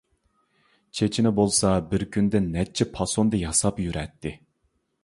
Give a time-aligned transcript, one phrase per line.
[0.99, 4.35] چېچىنى بولسا بىر كۈندە نەچچە پاسوندا ياساپ يۈرەتتى.